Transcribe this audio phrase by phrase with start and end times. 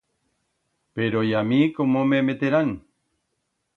[0.93, 2.83] Pero y a mi cómo me meterán?